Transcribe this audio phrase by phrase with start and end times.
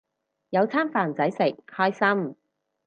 [0.49, 2.35] 有餐飯仔食，開心